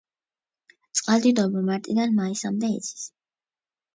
[0.99, 3.05] წყალდიდობა მარტიდან მაისამდე იცის.